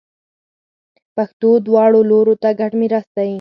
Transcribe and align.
پښتو 1.15 1.49
دواړو 1.67 1.99
لورو 2.09 2.33
ته 2.41 2.49
ګډ 2.59 2.71
میراث 2.79 3.07
دی. 3.17 3.29